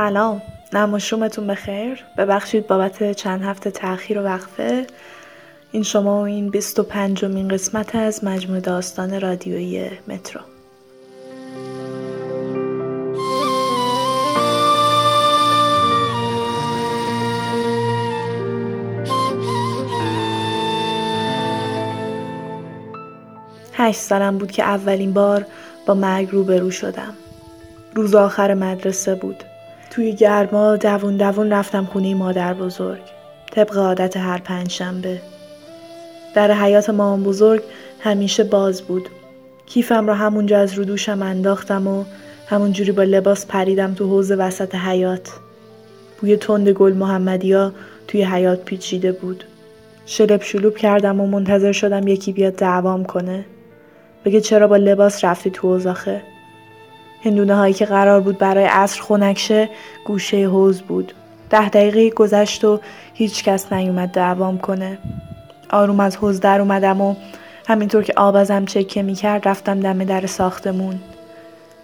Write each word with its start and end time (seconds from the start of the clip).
سلام. 0.00 0.42
نم 0.72 0.94
و 0.94 0.98
شومتون 0.98 1.46
بخیر. 1.46 2.04
ببخشید 2.18 2.66
بابت 2.66 3.12
چند 3.12 3.42
هفته 3.42 3.70
تاخیر 3.70 4.18
و 4.18 4.22
وقفه. 4.22 4.86
این 5.72 5.82
شما 5.82 6.20
و 6.20 6.24
این 6.24 6.50
25 6.50 7.24
مین 7.24 7.48
قسمت 7.48 7.94
از 7.94 8.24
مجموع 8.24 8.60
داستان 8.60 9.20
رادیویی 9.20 9.90
مترو. 10.08 10.40
هشت 23.74 24.00
سالم 24.00 24.38
بود 24.38 24.50
که 24.50 24.62
اولین 24.62 25.12
بار 25.12 25.46
با 25.86 25.94
مرگ 25.94 26.28
روبرو 26.30 26.70
شدم. 26.70 27.14
روز 27.94 28.14
آخر 28.14 28.54
مدرسه 28.54 29.14
بود. 29.14 29.44
توی 29.90 30.12
گرما 30.12 30.76
دوون 30.76 31.16
دوون 31.16 31.52
رفتم 31.52 31.84
خونه 31.84 32.14
مادر 32.14 32.54
بزرگ. 32.54 33.00
طبق 33.52 33.76
عادت 33.76 34.16
هر 34.16 34.38
پنجشنبه. 34.38 35.20
در 36.34 36.52
حیات 36.52 36.90
مامان 36.90 37.22
بزرگ 37.22 37.62
همیشه 38.00 38.44
باز 38.44 38.82
بود. 38.82 39.08
کیفم 39.66 40.06
را 40.06 40.14
همونجا 40.14 40.58
از 40.58 40.74
رو 40.74 40.84
دوشم 40.84 41.22
انداختم 41.22 41.86
و 41.86 42.04
همونجوری 42.46 42.92
با 42.92 43.02
لباس 43.02 43.46
پریدم 43.46 43.94
تو 43.94 44.06
حوز 44.06 44.30
وسط 44.30 44.74
حیات 44.74 45.30
بوی 46.20 46.36
تند 46.36 46.68
گل 46.68 46.92
محمدیا 46.92 47.72
توی 48.08 48.22
حیات 48.24 48.64
پیچیده 48.64 49.12
بود. 49.12 49.44
شلب 50.06 50.42
شلوب 50.42 50.76
کردم 50.76 51.20
و 51.20 51.26
منتظر 51.26 51.72
شدم 51.72 52.08
یکی 52.08 52.32
بیاد 52.32 52.56
دعوام 52.56 53.04
کنه. 53.04 53.44
بگه 54.24 54.40
چرا 54.40 54.66
با 54.66 54.76
لباس 54.76 55.24
رفتی 55.24 55.50
تو 55.50 55.66
اوزاخه 55.66 56.22
هندونه 57.24 57.54
هایی 57.54 57.74
که 57.74 57.84
قرار 57.84 58.20
بود 58.20 58.38
برای 58.38 58.64
عصر 58.64 59.00
خونکشه 59.00 59.68
گوشه 60.04 60.48
حوز 60.48 60.82
بود. 60.82 61.12
ده 61.50 61.68
دقیقه 61.68 62.10
گذشت 62.10 62.64
و 62.64 62.80
هیچ 63.14 63.44
کس 63.44 63.72
نیومد 63.72 64.08
دعوام 64.08 64.58
کنه. 64.58 64.98
آروم 65.70 66.00
از 66.00 66.16
حوز 66.16 66.40
در 66.40 66.60
اومدم 66.60 67.00
و 67.00 67.14
همینطور 67.68 68.02
که 68.02 68.12
آب 68.16 68.36
ازم 68.36 68.64
چکه 68.64 69.02
می‌کرد 69.02 69.48
رفتم 69.48 69.80
دم 69.80 70.04
در 70.04 70.26
ساختمون. 70.26 70.98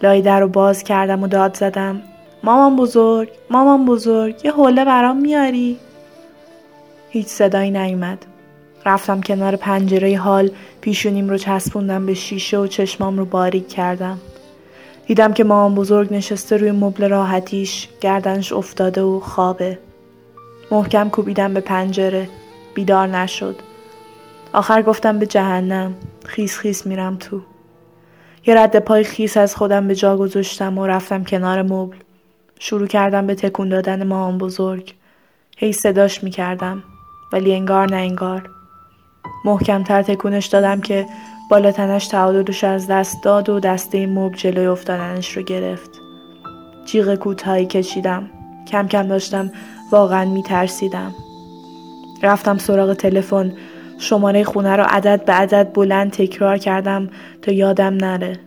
لای 0.03 0.21
در 0.21 0.39
رو 0.39 0.47
باز 0.47 0.83
کردم 0.83 1.23
و 1.23 1.27
داد 1.27 1.57
زدم. 1.57 2.01
مامان 2.43 2.75
بزرگ 2.75 3.29
مامان 3.49 3.85
بزرگ 3.85 4.45
یه 4.45 4.51
حوله 4.51 4.85
برام 4.85 5.17
میاری؟ 5.17 5.77
هیچ 7.09 7.27
صدایی 7.27 7.71
نیومد. 7.71 8.25
رفتم 8.85 9.21
کنار 9.21 9.55
پنجره 9.55 10.17
حال 10.17 10.49
پیشونیم 10.81 11.29
رو 11.29 11.37
چسبوندم 11.37 12.05
به 12.05 12.13
شیشه 12.13 12.57
و 12.57 12.67
چشمام 12.67 13.17
رو 13.17 13.25
باریک 13.25 13.67
کردم. 13.67 14.19
دیدم 15.07 15.33
که 15.33 15.43
مامان 15.43 15.75
بزرگ 15.75 16.13
نشسته 16.13 16.57
روی 16.57 16.71
مبل 16.71 17.09
راحتیش 17.09 17.89
گردنش 18.01 18.53
افتاده 18.53 19.01
و 19.01 19.19
خوابه. 19.19 19.79
محکم 20.71 21.09
کوبیدم 21.09 21.53
به 21.53 21.59
پنجره. 21.59 22.29
بیدار 22.73 23.07
نشد. 23.07 23.55
آخر 24.53 24.81
گفتم 24.81 25.19
به 25.19 25.25
جهنم. 25.25 25.95
خیس 26.25 26.57
خیس 26.57 26.85
میرم 26.85 27.15
تو. 27.15 27.41
یه 28.45 28.55
رد 28.55 28.79
پای 28.79 29.03
خیس 29.03 29.37
از 29.37 29.55
خودم 29.55 29.87
به 29.87 29.95
جا 29.95 30.17
گذاشتم 30.17 30.77
و 30.77 30.87
رفتم 30.87 31.23
کنار 31.23 31.61
مبل. 31.61 31.97
شروع 32.59 32.87
کردم 32.87 33.27
به 33.27 33.35
تکون 33.35 33.69
دادن 33.69 34.07
مامان 34.07 34.37
بزرگ. 34.37 34.93
هی 35.57 35.73
صداش 35.73 36.23
می‌کردم 36.23 36.83
ولی 37.33 37.53
انگار 37.53 37.89
نه 37.89 37.97
انگار. 37.97 38.49
محکمتر 39.45 40.01
تکونش 40.01 40.45
دادم 40.45 40.81
که 40.81 41.05
بالا 41.49 41.71
تنش 41.71 42.07
تعادلش 42.07 42.63
از 42.63 42.87
دست 42.87 43.23
داد 43.23 43.49
و 43.49 43.59
دسته 43.59 44.07
مب 44.07 44.35
جلوی 44.35 44.65
افتادنش 44.65 45.37
رو 45.37 45.43
گرفت. 45.43 45.89
جیغ 46.85 47.15
کوتاهی 47.15 47.65
کشیدم. 47.65 48.29
کم 48.67 48.87
کم 48.87 49.07
داشتم 49.07 49.51
واقعا 49.91 50.25
میترسیدم. 50.25 51.13
رفتم 52.23 52.57
سراغ 52.57 52.93
تلفن. 52.93 53.53
شماره 53.97 54.43
خونه 54.43 54.75
رو 54.75 54.83
عدد 54.87 55.25
به 55.25 55.33
عدد 55.33 55.73
بلند 55.73 56.11
تکرار 56.11 56.57
کردم 56.57 57.09
تا 57.41 57.51
یادم 57.51 57.93
نره. 57.93 58.39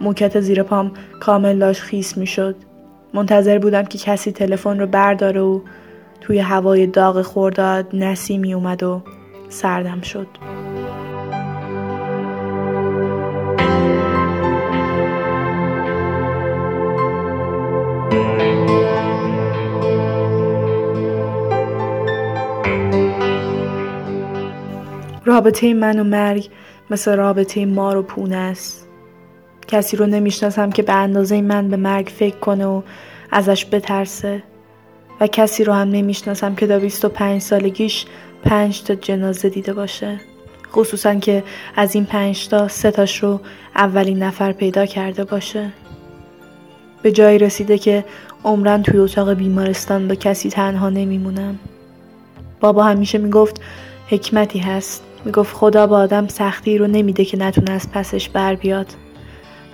موکت 0.00 0.40
زیر 0.40 0.62
پام 0.62 0.92
کامل 1.20 1.58
داشت 1.58 1.82
خیس 1.82 2.16
می‌شد. 2.16 2.56
منتظر 3.14 3.58
بودم 3.58 3.82
که 3.82 3.98
کسی 3.98 4.32
تلفن 4.32 4.80
رو 4.80 4.86
برداره 4.86 5.40
و 5.40 5.60
توی 6.20 6.38
هوای 6.38 6.86
داغ 6.86 7.22
خورداد 7.22 7.86
نسیمی 7.92 8.54
اومد 8.54 8.82
و 8.82 9.02
سردم 9.48 10.00
شد. 10.00 10.26
رابطه 25.42 25.74
من 25.74 26.00
و 26.00 26.04
مرگ 26.04 26.48
مثل 26.90 27.16
رابطه 27.16 27.66
مار 27.66 27.96
و 27.96 28.02
پونه 28.02 28.36
است. 28.36 28.88
کسی 29.68 29.96
رو 29.96 30.06
نمی‌شناسم 30.06 30.70
که 30.70 30.82
به 30.82 30.92
اندازه 30.92 31.40
من 31.40 31.68
به 31.68 31.76
مرگ 31.76 32.06
فکر 32.06 32.36
کنه 32.36 32.66
و 32.66 32.82
ازش 33.30 33.66
بترسه. 33.66 34.42
و 35.20 35.26
کسی 35.26 35.64
رو 35.64 35.72
هم 35.72 35.90
نمی‌شناسم 35.90 36.54
که 36.54 36.66
تا 36.66 36.78
25 36.78 37.40
سالگیش 37.40 38.06
پنج 38.44 38.82
تا 38.82 38.94
جنازه 38.94 39.48
دیده 39.48 39.72
باشه. 39.72 40.20
خصوصا 40.72 41.14
که 41.14 41.44
از 41.76 41.94
این 41.94 42.04
پنج 42.04 42.48
تا 42.48 42.68
سه 42.68 42.90
تاش 42.90 43.22
رو 43.22 43.40
اولین 43.76 44.22
نفر 44.22 44.52
پیدا 44.52 44.86
کرده 44.86 45.24
باشه. 45.24 45.72
به 47.02 47.12
جایی 47.12 47.38
رسیده 47.38 47.78
که 47.78 48.04
عمرن 48.44 48.82
توی 48.82 48.98
اتاق 48.98 49.32
بیمارستان 49.32 50.08
با 50.08 50.14
کسی 50.14 50.50
تنها 50.50 50.90
نمیمونم. 50.90 51.58
بابا 52.60 52.84
همیشه 52.84 53.18
می‌گفت 53.18 53.60
حکمتی 54.08 54.58
هست. 54.58 55.02
می‌گفت 55.24 55.56
خدا 55.56 55.86
با 55.86 55.98
آدم 55.98 56.28
سختی 56.28 56.78
رو 56.78 56.86
نمیده 56.86 57.24
که 57.24 57.38
نتونه 57.38 57.70
از 57.70 57.92
پسش 57.92 58.28
بر 58.28 58.54
بیاد. 58.54 58.86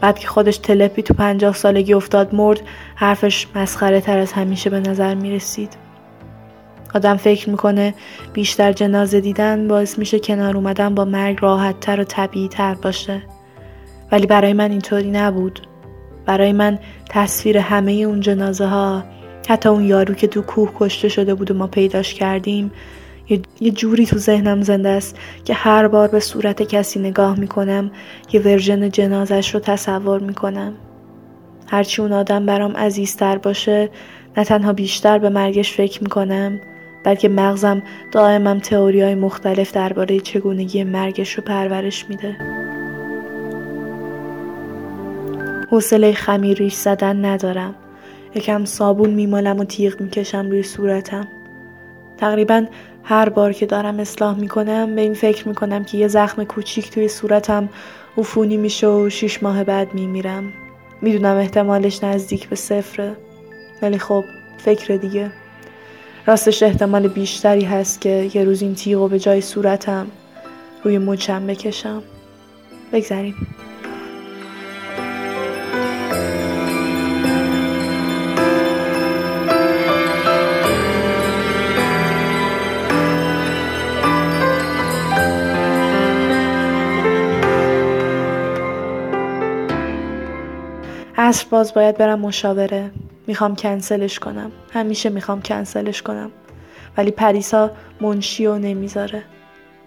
بعد 0.01 0.19
که 0.19 0.29
خودش 0.29 0.59
تلپی 0.59 1.03
تو 1.03 1.15
پنجاه 1.15 1.55
سالگی 1.55 1.95
افتاد 1.95 2.35
مرد 2.35 2.61
حرفش 2.95 3.47
مسخره 3.55 4.01
تر 4.01 4.19
از 4.19 4.33
همیشه 4.33 4.71
به 4.71 4.81
نظر 4.81 5.15
می‌رسید. 5.15 5.77
آدم 6.95 7.17
فکر 7.17 7.51
می‌کنه 7.51 7.95
بیشتر 8.33 8.73
جنازه 8.73 9.21
دیدن 9.21 9.69
باعث 9.69 9.99
میشه 9.99 10.19
کنار 10.19 10.57
اومدن 10.57 10.95
با 10.95 11.05
مرگ 11.05 11.39
راحت 11.41 11.81
تر 11.81 12.01
و 12.01 12.05
طبیعی 12.05 12.49
تر 12.49 12.75
باشه. 12.75 13.23
ولی 14.13 14.27
برای 14.27 14.53
من 14.53 14.71
اینطوری 14.71 15.11
نبود. 15.11 15.61
برای 16.27 16.53
من 16.53 16.79
تصویر 17.11 17.59
همه 17.59 17.93
اون 17.93 18.21
جنازه 18.21 18.67
ها 18.67 19.05
حتی 19.49 19.69
اون 19.69 19.85
یارو 19.85 20.15
که 20.15 20.27
تو 20.27 20.43
کوه 20.43 20.73
کشته 20.79 21.09
شده 21.09 21.35
بود 21.35 21.51
و 21.51 21.55
ما 21.55 21.67
پیداش 21.67 22.15
کردیم 22.15 22.71
یه 23.61 23.71
جوری 23.71 24.07
تو 24.07 24.19
ذهنم 24.19 24.63
زنده 24.63 24.89
است 24.89 25.17
که 25.45 25.55
هر 25.55 25.89
بار 25.89 26.09
به 26.09 26.21
صورت 26.21 26.63
کسی 26.63 27.01
نگاه 27.01 27.41
می‌کنم 27.41 27.91
یه 28.33 28.41
ورژن 28.41 28.91
جنازش 28.91 29.55
رو 29.55 29.61
تصور 29.61 30.21
می‌کنم. 30.21 30.75
هرچی 31.67 32.03
اون 32.03 32.13
آدم 32.13 32.47
برام 32.47 32.77
عزیزتر 32.77 33.39
باشه 33.39 33.91
نه 34.37 34.45
تنها 34.45 34.73
بیشتر 34.73 35.19
به 35.19 35.29
مرگش 35.29 35.73
فکر 35.73 36.03
می‌کنم 36.03 36.61
بلکه 37.05 37.29
مغزم 37.29 37.83
دائمم 38.13 38.59
تئوری 38.59 39.03
های 39.03 39.15
مختلف 39.15 39.73
درباره 39.73 40.21
چگونگی 40.21 40.85
مرگش 40.85 41.33
رو 41.33 41.43
پرورش 41.43 42.05
میده. 42.09 42.37
حوصله 45.71 46.13
خمیر 46.13 46.59
ریش 46.59 46.75
زدن 46.75 47.25
ندارم. 47.25 47.75
یکم 48.35 48.65
صابون 48.65 49.11
میمالم 49.11 49.59
و 49.59 49.65
تیغ 49.65 50.01
می‌کشم 50.01 50.51
روی 50.51 50.63
صورتم. 50.63 51.29
تقریبا 52.19 52.67
هر 53.05 53.29
بار 53.29 53.53
که 53.53 53.67
دارم 53.67 54.01
اصلاح 54.01 54.39
می‌کنم 54.39 54.95
به 54.95 55.01
این 55.01 55.15
فکر 55.15 55.49
می‌کنم 55.49 55.85
که 55.85 55.99
یه 55.99 56.09
زخم 56.09 56.45
کوچیک 56.45 56.91
توی 56.91 57.09
صورتم 57.09 57.69
عفونی 58.19 58.57
میشه 58.57 58.87
و 58.87 59.11
شیش 59.11 59.43
ماه 59.43 59.65
بعد 59.65 59.95
میمیرم. 59.95 60.53
می‌دونم 61.03 61.37
احتمالش 61.37 62.05
نزدیک 62.05 62.49
به 62.49 62.57
صفره 62.57 63.17
ولی 63.83 63.99
خب 63.99 64.25
فکر 64.59 64.97
دیگه. 64.97 65.31
راستش 66.27 66.63
احتمال 66.63 67.09
بیشتری 67.09 67.65
هست 67.65 68.01
که 68.01 68.31
یه 68.35 68.45
روز 68.45 68.63
این 68.63 68.75
تیغو 68.75 69.09
به 69.09 69.19
جای 69.19 69.41
صورتم 69.41 70.07
روی 70.85 70.99
مچم 70.99 71.47
بکشم. 71.47 72.03
بگذریم. 72.93 73.35
عصر 91.29 91.47
باز 91.51 91.75
باید 91.75 91.97
برم 91.97 92.21
مشاوره. 92.21 92.91
می‌خوام 93.27 93.57
کنسلش 93.57 94.19
کنم. 94.19 94.51
همیشه 94.73 95.11
می‌خوام 95.11 95.43
کنسلش 95.43 96.03
کنم. 96.03 96.31
ولی 96.97 97.11
پریسا 97.11 97.71
منشی 98.01 98.47
و 98.47 98.59
نمی‌ذاره. 98.59 99.23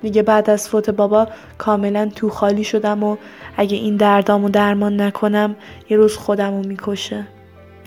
میگه 0.03 0.23
بعد 0.23 0.49
از 0.49 0.69
فوت 0.69 0.89
بابا 0.89 1.27
کاملا 1.57 2.11
تو 2.15 2.29
خالی 2.29 2.63
شدم 2.63 3.03
و 3.03 3.17
اگه 3.57 3.77
این 3.77 3.95
دردامو 3.97 4.49
درمان 4.49 5.01
نکنم 5.01 5.55
یه 5.89 5.97
روز 5.97 6.17
خودمو 6.17 6.63
می‌کشه. 6.63 7.27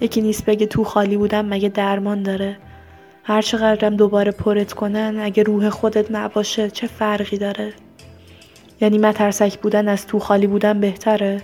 یکی 0.01 0.21
نیست 0.21 0.45
بگه 0.45 0.67
تو 0.67 0.85
خالی 0.85 1.17
بودم 1.17 1.47
مگه 1.47 1.69
درمان 1.69 2.23
داره. 2.23 2.57
هر 3.25 3.43
چقدرم 3.43 3.97
دوباره 3.97 4.33
پرت 4.33 4.73
کنن 4.73 5.17
اگه 5.21 5.43
روح 5.43 5.71
خودت 5.71 6.11
نباشه 6.11 6.71
چه 6.71 6.87
فرقی 6.87 7.39
داره؟ 7.39 7.73
یعنی 8.81 8.99
مترسک 8.99 9.59
بودن 9.61 9.89
از 9.89 10.07
تو 10.07 10.19
خالی 10.19 10.47
بودن 10.47 10.81
بهتره؟ 10.81 11.43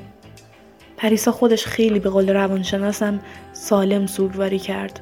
پریسا 1.01 1.33
خودش 1.33 1.67
خیلی 1.67 1.99
به 1.99 2.11
قول 2.11 2.31
روانشناسم 2.31 3.21
سالم 3.53 4.07
سوگواری 4.07 4.59
کرد. 4.59 5.01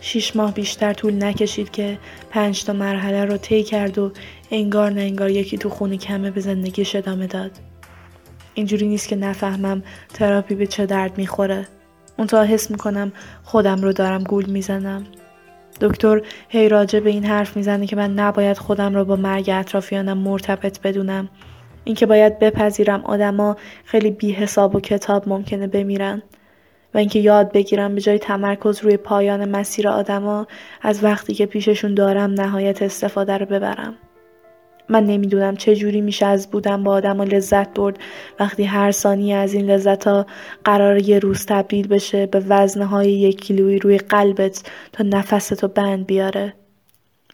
شیش 0.00 0.36
ماه 0.36 0.54
بیشتر 0.54 0.92
طول 0.92 1.24
نکشید 1.24 1.70
که 1.70 1.98
پنج 2.30 2.64
تا 2.64 2.72
مرحله 2.72 3.24
رو 3.24 3.36
طی 3.36 3.62
کرد 3.62 3.98
و 3.98 4.12
انگار 4.50 4.90
نه 4.90 5.00
انگار 5.00 5.30
یکی 5.30 5.58
تو 5.58 5.70
خونی 5.70 5.98
کمه 5.98 6.30
به 6.30 6.40
زندگیش 6.40 6.96
ادامه 6.96 7.26
داد. 7.26 7.50
اینجوری 8.54 8.88
نیست 8.88 9.08
که 9.08 9.16
نفهمم 9.16 9.82
تراپی 10.14 10.54
به 10.54 10.66
چه 10.66 10.86
درد 10.86 11.18
می‌خوره. 11.18 11.68
تا 12.28 12.42
حس 12.42 12.70
می‌کنم 12.70 13.12
خودم 13.42 13.82
رو 13.82 13.92
دارم 13.92 14.22
گول 14.22 14.46
می‌زنم. 14.46 15.04
دکتر 15.80 16.22
هی 16.48 16.68
راجع 16.68 17.00
به 17.00 17.10
این 17.10 17.24
حرف 17.24 17.56
می‌زنه 17.56 17.86
که 17.86 17.96
من 17.96 18.14
نباید 18.14 18.58
خودم 18.58 18.94
رو 18.94 19.04
با 19.04 19.16
مرگ 19.16 19.50
اطرافیانم 19.50 20.18
مرتبط 20.18 20.80
بدونم. 20.80 21.28
اینکه 21.84 22.06
باید 22.06 22.38
بپذیرم 22.38 23.04
آدما 23.04 23.56
خیلی 23.84 24.10
بی 24.10 24.32
حساب 24.32 24.74
و 24.74 24.80
کتاب 24.80 25.28
ممکنه 25.28 25.66
بمیرن 25.66 26.22
و 26.94 26.98
اینکه 26.98 27.18
یاد 27.18 27.52
بگیرم 27.52 27.94
به 27.94 28.00
جای 28.00 28.18
تمرکز 28.18 28.82
روی 28.82 28.96
پایان 28.96 29.48
مسیر 29.48 29.88
آدما 29.88 30.46
از 30.82 31.04
وقتی 31.04 31.34
که 31.34 31.46
پیششون 31.46 31.94
دارم 31.94 32.30
نهایت 32.30 32.82
استفاده 32.82 33.38
رو 33.38 33.46
ببرم. 33.46 33.94
من 34.88 35.04
نمی‌دونم 35.04 35.56
چه 35.56 35.76
جوری 35.76 36.00
میشه 36.00 36.26
از 36.26 36.50
بودن 36.50 36.84
با 36.84 36.92
آدم 36.92 37.20
و 37.20 37.24
لذت 37.24 37.74
برد 37.74 37.98
وقتی 38.40 38.64
هر 38.64 38.90
ثانیه 38.90 39.36
از 39.36 39.54
این 39.54 39.70
لذت 39.70 40.06
ها 40.06 40.26
قرار 40.64 40.98
یه 40.98 41.18
روز 41.18 41.46
تبدیل 41.46 41.88
بشه 41.88 42.26
به 42.26 42.42
وزنهای 42.48 43.12
یک 43.12 43.40
کیلویی 43.40 43.78
روی 43.78 43.98
قلبت 43.98 44.62
تا 44.92 45.04
نفستو 45.04 45.68
بند 45.68 46.06
بیاره. 46.06 46.54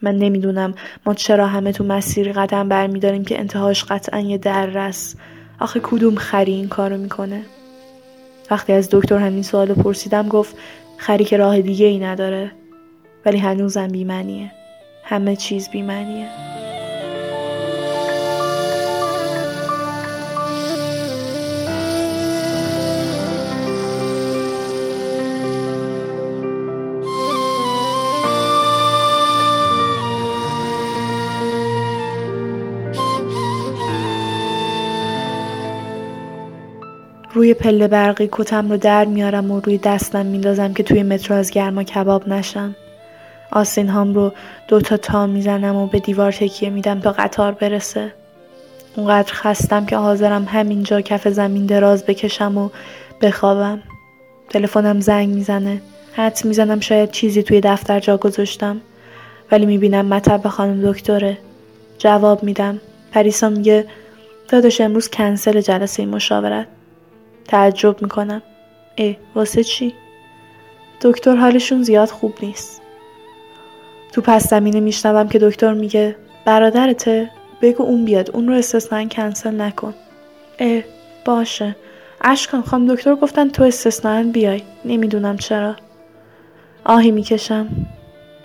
من 0.02 0.16
نمی‌دونم. 0.16 0.74
ما 1.06 1.14
چرا 1.14 1.46
همه 1.46 1.72
تو 1.72 1.84
مسیری 1.84 2.32
قدم 2.32 2.68
برمیداریم 2.68 3.24
که 3.24 3.38
انتهاش 3.38 3.84
قطعا 3.84 4.20
یه 4.20 4.40
رس 4.48 5.16
آخه 5.60 5.80
کدوم 5.82 6.14
خری 6.14 6.52
این 6.52 6.68
کارو 6.68 6.96
می‌کنه؟ 6.96 7.42
وقتی 8.50 8.72
از 8.72 8.88
دکتر 8.92 9.18
همین 9.18 9.42
سوال 9.42 9.74
پرسیدم 9.74 10.28
گفت 10.28 10.56
خری 10.96 11.24
که 11.24 11.36
راه 11.36 11.60
دیگه 11.60 11.86
ای 11.86 11.98
نداره. 11.98 12.52
ولی 13.26 13.38
هنوزم 13.38 13.88
بیمنیه 13.88 14.52
همه 15.04 15.36
چیز 15.36 15.70
بیمنیه 15.70 16.55
روی 37.36 37.54
پله 37.54 37.88
برقی 37.88 38.28
کتم 38.32 38.70
رو 38.70 38.76
در 38.76 39.04
میارم 39.04 39.50
و 39.50 39.60
روی 39.60 39.78
دستم 39.78 40.26
میندازم 40.26 40.74
که 40.74 40.82
توی 40.82 41.02
مترو 41.02 41.36
از 41.36 41.50
گرما 41.50 41.82
کباب 41.82 42.28
نشم. 42.28 42.76
آسین 43.52 43.88
هام 43.88 44.14
رو 44.14 44.32
دوتا 44.68 44.96
تا 44.96 45.26
می‌زنم 45.26 45.76
و 45.76 45.86
به 45.86 45.98
دیوار 45.98 46.32
تکیه 46.32 46.70
میدم 46.70 47.00
تا 47.00 47.12
قطار 47.12 47.52
برسه. 47.52 48.12
اونقدر 48.96 49.32
خستم 49.32 49.86
که 49.86 49.96
حاضرم 49.96 50.44
همینجا 50.44 51.00
کف 51.00 51.28
زمین 51.28 51.66
دراز 51.66 52.06
بکشم 52.06 52.58
و 52.58 52.68
بخوابم. 53.20 53.82
تلفنم 54.50 55.00
زنگ 55.00 55.28
می‌زنه. 55.28 55.82
حد 56.12 56.38
می‌زنم 56.44 56.80
شاید 56.80 57.10
چیزی 57.10 57.42
توی 57.42 57.60
دفتر 57.60 58.00
جا 58.00 58.16
گذاشتم. 58.16 58.80
ولی 59.52 59.66
می‌بینم 59.66 60.06
مطب 60.06 60.48
خانم 60.48 60.90
دکتره. 60.90 61.38
جواب 61.98 62.42
میدم. 62.42 62.80
پریسا 63.12 63.48
میگه 63.48 63.86
داداش 64.48 64.80
امروز 64.80 65.08
کنسل 65.08 65.60
جلسه 65.60 66.06
مشاورت. 66.06 66.66
تعجب 67.46 68.02
می‌کنم. 68.02 68.42
ای 68.96 69.16
واسه 69.34 69.64
چی؟ 69.64 69.94
دکتر 71.00 71.36
حالشون 71.36 71.82
زیاد 71.82 72.08
خوب 72.08 72.34
نیست. 72.42 72.82
تو 74.12 74.20
پس 74.20 74.50
زمینه 74.50 74.80
میشنوم 74.80 75.28
که 75.28 75.38
دکتر 75.38 75.72
میگه 75.72 76.16
برادرته 76.44 77.30
بگو 77.62 77.82
اون 77.82 78.04
بیاد 78.04 78.30
اون 78.30 78.48
رو 78.48 78.54
استثنا 78.54 79.08
کنسل 79.08 79.60
نکن. 79.60 79.94
اه 80.58 80.82
باشه. 81.24 81.76
اشکان 82.20 82.62
خانم 82.62 82.94
دکتر 82.94 83.14
گفتن 83.14 83.48
تو 83.48 83.62
استثنا 83.62 84.22
بیای. 84.22 84.62
نمی‌دونم 84.84 85.36
چرا. 85.36 85.76
آهی 86.84 87.10
می‌کشم. 87.10 87.68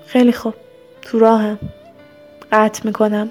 خیلی 0.07 0.31
خوب. 0.31 0.53
تو 1.01 1.19
راهم. 1.19 1.59
قطع 2.51 2.81
می‌کنم. 2.85 3.29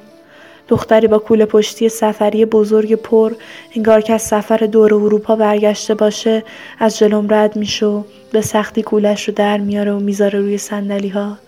دختری 0.71 1.07
با 1.07 1.19
کوله 1.19 1.47
پشتی 1.47 1.89
سفری 1.89 2.45
بزرگ 2.45 2.95
پر 2.95 3.33
انگار 3.77 4.01
که 4.01 4.13
از 4.13 4.23
سفر 4.23 4.57
دور 4.57 4.95
اروپا 4.95 5.37
برگشته 5.37 5.95
باشه 5.95 6.45
از 6.79 6.99
جلوم 6.99 7.35
رد 7.35 7.57
میشه 7.57 7.87
و 7.87 8.03
به 8.33 8.41
سختی 8.41 8.83
کولش 8.83 9.29
رو 9.29 9.35
در 9.35 9.59
میاره 9.59 9.93
و 9.93 10.01
می‌ذاره 10.01 10.39
روی 10.39 10.59
سندلی 10.59 11.09
ها 11.09 11.39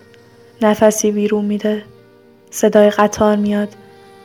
نفسی 0.61 1.11
بیرون 1.11 1.45
میده. 1.45 1.83
صدای 2.49 2.89
قطار 2.89 3.35
میاد. 3.35 3.69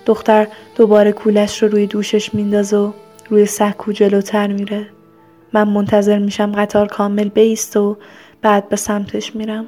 دختر 0.07 0.47
دوباره 0.77 1.13
کولش 1.13 1.63
رو 1.63 1.69
روی 1.69 1.87
دوشش 1.87 2.35
میندازه 2.35 2.77
و 2.77 2.93
روی 3.29 3.47
سکو 3.47 3.93
جلوتر 3.93 4.47
میره. 4.47 4.87
من 5.53 5.69
منتظر 5.69 6.19
میشم 6.19 6.53
قطار 6.53 6.87
کامل 6.87 7.29
بیست 7.29 7.77
و 7.77 7.97
بعد 8.43 8.69
به 8.69 8.77
سمتش 8.77 9.37
میرم. 9.37 9.67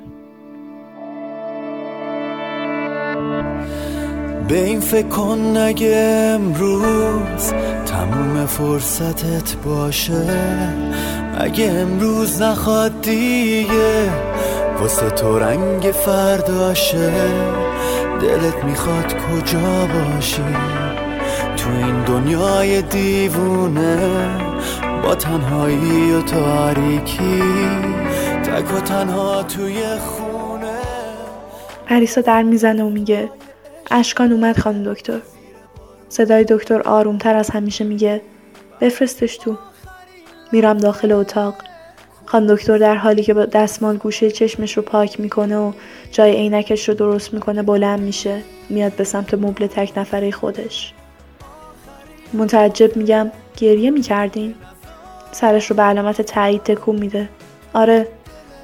به 4.50 4.64
این 4.64 4.80
فکر 4.80 5.08
کن 5.08 5.56
اگه 5.56 5.96
امروز 6.34 7.52
تموم 7.86 8.46
فرصتت 8.46 9.56
باشه. 9.64 10.26
اگه 11.38 11.64
امروز 11.64 12.42
نخواد 12.42 13.02
دیگه 13.02 14.10
واسه 14.80 15.10
تو 15.10 15.38
رنگ 15.38 15.82
فرداشه 15.82 17.12
دلت 18.20 18.64
می‌خواد 18.64 19.14
کجا 19.14 19.86
باشی؟ 19.86 20.42
تو 21.56 21.70
این 21.70 22.04
دنیای 22.04 22.82
دیوونه 22.82 23.98
با 25.02 25.14
تنهایی 25.14 26.12
و 26.12 26.22
تاریکی. 26.22 27.42
تک 28.44 28.76
و 28.76 28.80
تنها 28.80 29.42
توی 29.42 29.74
خونه. 29.98 30.78
عریسا 31.88 32.20
در 32.20 32.42
می‌زنه 32.42 32.82
و 32.84 32.88
میگه 32.88 33.28
اشکان 33.90 34.32
اومد 34.32 34.58
خانم 34.58 34.92
دکتر. 34.92 35.20
صدای 36.08 36.44
دکتر 36.44 36.82
آرومتر 36.82 37.36
از 37.36 37.50
همیشه 37.50 37.84
میگه 37.84 38.20
بفرستش 38.80 39.36
تو. 39.36 39.56
میرم 40.52 40.78
داخل 40.78 41.12
اتاق. 41.12 41.54
خان 42.26 42.46
دکتر 42.54 42.78
در 42.78 42.94
حالی 42.94 43.22
که 43.22 43.34
با 43.34 43.44
دستمال 43.44 43.96
گوشه 43.96 44.30
چشمش 44.30 44.76
رو 44.76 44.82
پاک 44.82 45.20
می‌کنه 45.20 45.58
و 45.58 45.72
جای 46.10 46.36
عینکش 46.36 46.88
رو 46.88 46.94
درست 46.94 47.34
می‌کنه 47.34 47.62
بلند 47.62 48.00
میشه. 48.00 48.42
میاد 48.68 48.92
به 48.92 49.04
سمت 49.04 49.34
مبل 49.34 49.66
تک 49.66 49.92
نفره 49.96 50.30
خودش. 50.30 50.94
متعجب 52.34 52.96
میگم 52.96 53.30
گریه 53.56 53.90
می‌کردین؟ 53.90 54.54
سرش 55.32 55.70
رو 55.70 55.76
به 55.76 55.82
علامت 55.82 56.22
تایید 56.22 56.62
تکون 56.62 56.96
میده. 56.96 57.28
آره 57.72 58.08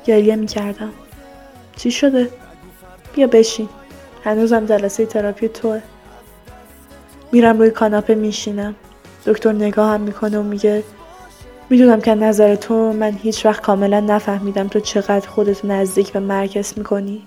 گریه 0.04 0.36
می‌کردم. 0.36 0.92
چی 1.76 1.90
شده؟ 1.90 2.30
بیا 3.14 3.26
بشین. 3.26 3.68
هنوزم 4.26 4.66
جلسه 4.66 5.06
تراپی 5.06 5.48
توه. 5.48 5.80
میرم 7.32 7.58
روی 7.58 7.70
کاناپه 7.70 8.14
میشینم. 8.14 8.74
دکتر 9.26 9.52
نگاهم 9.52 10.00
می‌کنه 10.00 10.38
و 10.38 10.42
میگه 10.42 10.82
می‌دونم 11.70 12.00
که 12.00 12.14
نظر 12.14 12.54
تو 12.54 12.92
من 12.92 13.12
هیچ 13.12 13.46
وقت 13.46 13.62
کاملا 13.62 14.00
نفهمیدم 14.00 14.68
تو 14.68 14.80
چقدر 14.80 15.28
خودتو 15.28 15.68
نزدیک 15.68 16.12
به 16.12 16.20
مرکز 16.20 16.72
می‌کنی 16.76 17.26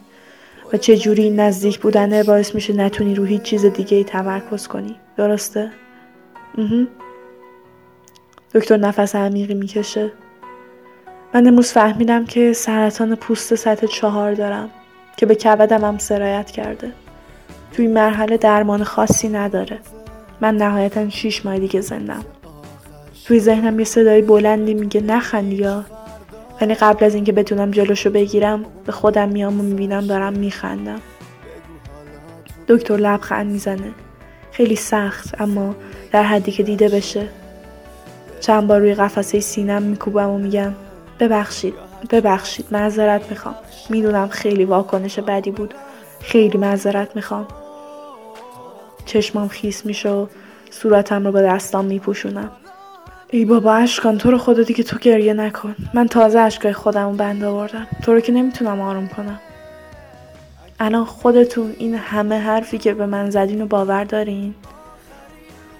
و 0.73 0.77
چه 0.77 0.97
جوری 0.97 1.29
نزدیک 1.29 1.79
بودنه 1.79 2.23
باعث 2.23 2.55
میشه 2.55 2.73
نتونی 2.73 3.15
رو 3.15 3.23
هیچ 3.23 3.41
چیز 3.41 3.65
دیگه 3.65 3.97
ای 3.97 4.03
تمرکز 4.03 4.67
کنی. 4.67 4.95
درسته؟ 5.17 5.71
دکتر 8.53 8.77
نفس 8.77 9.15
عمیقی 9.15 9.53
می‌کشه. 9.53 10.11
من 11.33 11.47
امروز 11.47 11.71
فهمیدم 11.71 12.25
که 12.25 12.53
سرطان 12.53 13.15
پوست 13.15 13.55
سطح 13.55 13.87
چهار 13.87 14.33
دارم. 14.33 14.69
که 15.19 15.25
به 15.25 15.35
کبدم 15.35 15.85
هم 15.85 15.97
سرایت 15.97 16.51
کرده. 16.51 16.91
توی 17.71 17.87
مرحله 17.87 18.37
درمان 18.37 18.83
خاصی 18.83 19.29
نداره. 19.29 19.79
من 20.41 20.57
نهایتا 20.57 21.09
شیش 21.09 21.45
ماه 21.45 21.59
دیگه 21.59 21.81
زندم. 21.81 22.25
توی 23.25 23.39
ذهنم 23.39 23.79
یه 23.79 23.85
صدای 23.85 24.21
بلندی 24.21 24.73
میگه 24.73 25.01
نخندی 25.01 25.55
یا. 25.55 25.85
ولی 26.61 26.73
قبل 26.73 27.05
از 27.05 27.15
اینکه 27.15 27.31
بتونم 27.31 27.71
جلوشو 27.71 28.09
بگیرم 28.09 28.65
به 28.85 28.91
خودم 28.91 29.29
میام 29.29 29.59
و 29.59 29.63
می‌بینم 29.63 30.07
دارم 30.07 30.33
میخندم. 30.33 31.01
دکتر 32.67 32.97
لبخند 32.97 33.51
می‌زنه. 33.51 33.91
خیلی 34.51 34.75
سخت 34.75 35.41
اما 35.41 35.75
در 36.11 36.23
حدی 36.23 36.51
که 36.51 36.63
دیده 36.63 36.89
بشه. 36.89 37.27
چند 38.39 38.67
بار 38.67 38.79
روی 38.79 38.93
قفسه 38.93 39.39
سینم 39.39 39.83
میکوبم 39.83 40.29
و 40.29 40.37
میگم 40.37 40.73
ببخشید. 41.19 41.88
ببخشید 42.11 42.65
معذرت 42.71 43.29
می‌خوام. 43.29 43.55
می‌دونم 43.89 44.27
خیلی 44.27 44.65
واکنش 44.65 45.19
بدی 45.19 45.51
بود. 45.51 45.73
خیلی 46.21 46.57
معذرت 46.57 47.15
می‌خوام. 47.15 47.47
چشمام 49.05 49.47
خیس 49.47 49.85
میشه 49.85 50.09
و 50.09 50.27
صورتم 50.69 51.25
رو 51.25 51.31
با 51.31 51.41
دستام 51.41 51.85
میپوشونم. 51.85 52.51
ای 53.29 53.45
بابا 53.45 53.73
اشکان 53.73 54.17
تو 54.17 54.31
رو 54.31 54.37
خدا 54.37 54.63
دیگه 54.63 54.83
تو 54.83 54.97
گریه 54.97 55.33
نکن. 55.33 55.75
من 55.93 56.07
تازه 56.07 56.39
اشکای 56.39 56.73
خودم 56.73 57.09
رو 57.09 57.15
بند 57.15 57.43
آوردم. 57.43 57.87
تو 58.03 58.13
رو 58.13 58.19
که 58.19 58.31
نمی‌تونم 58.31 58.81
آروم 58.81 59.07
کنم. 59.07 59.39
الان 60.79 61.05
خودتون 61.05 61.75
این 61.77 61.95
همه 61.95 62.39
حرفی 62.39 62.77
که 62.77 62.93
به 62.93 63.05
من 63.05 63.29
زدین 63.29 63.61
و 63.61 63.65
باور 63.65 64.03
دارین؟ 64.03 64.55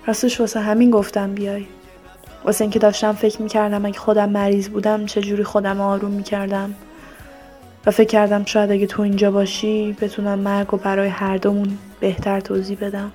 راستش 0.06 0.40
واسه 0.40 0.60
همین 0.60 0.92
گفتم 0.92 1.34
بیای 1.34 1.66
واسه 2.50 2.62
اینکه 2.62 2.80
داشتم 2.80 3.12
فکر 3.12 3.42
می‌کردم 3.42 3.86
اگه 3.86 4.00
خودم 4.00 4.30
مریض 4.30 4.70
بودم 4.70 5.06
چجوری 5.06 5.44
خودم 5.44 5.82
آروم 5.82 6.12
می‌کردم. 6.12 6.76
و 7.86 7.92
فکر 7.92 8.08
کردم 8.08 8.46
شاید 8.46 8.72
اگه 8.72 8.88
تو 8.88 9.02
اینجا 9.02 9.32
باشی 9.32 9.98
بتونم 10.02 10.40
مرگ 10.40 10.74
و 10.74 10.78
برای 10.78 11.08
هر 11.08 11.38
دومون 11.38 11.78
بهتر 12.00 12.40
توضیح 12.40 12.78
بدم. 12.82 13.12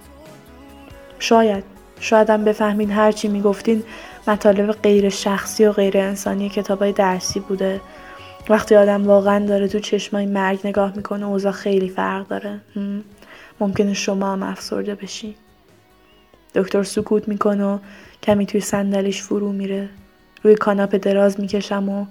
شاید. 1.18 1.64
شایدم 2.00 2.44
بفهمین 2.44 2.90
هرچی 2.90 3.28
می‌گفتین 3.28 3.82
مطالب 4.28 4.70
غیر 4.70 5.08
شخصی 5.08 5.64
و 5.64 5.72
غیر 5.72 5.98
انسانی 5.98 6.48
کتابای 6.48 6.92
درسی 6.92 7.40
بوده. 7.40 7.80
وقتی 8.48 8.76
آدم 8.76 9.06
واقعا 9.06 9.46
داره 9.46 9.68
تو 9.68 9.78
چشمای 9.78 10.26
مرگ 10.26 10.58
نگاه 10.64 10.92
می‌کنه 10.96 11.26
اوضاع 11.26 11.52
خیلی 11.52 11.88
فرق 11.88 12.28
داره. 12.28 12.60
ممکنه 13.60 13.94
شما 13.94 14.32
هم 14.32 14.42
افسرده 14.42 14.94
بشی. 14.94 15.36
دکتر 16.54 16.82
سکوت 16.82 17.28
می‌کنه 17.28 17.64
و 17.64 17.78
کمی 18.22 18.46
توی 18.46 18.60
صندلیش 18.60 19.22
فرو 19.22 19.52
میره. 19.52 19.88
روی 20.42 20.54
کاناپه 20.54 20.98
دراز 20.98 21.40
می‌کشم 21.40 21.88
و 21.88 22.06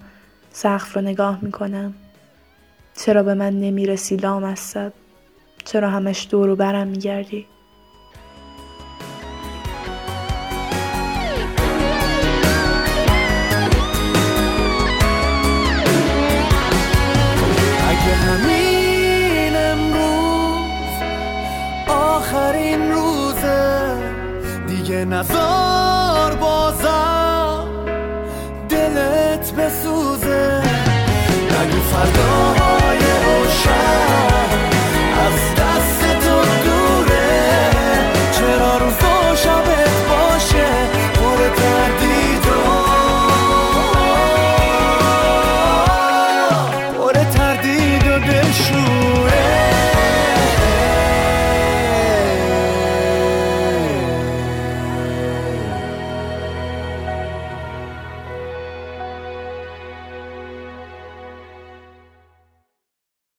سقف 0.51 0.95
رو 0.95 1.01
نگاه 1.01 1.39
می‌کنم. 1.41 1.93
چرا 2.97 3.23
به 3.23 3.33
من 3.33 3.59
نمی‌رسی 3.59 4.15
لامصب 4.15 4.93
چرا 5.65 5.89
همش 5.89 6.27
دور 6.31 6.49
و 6.49 6.55
برم 6.55 6.87
میگردی؟ 6.87 7.45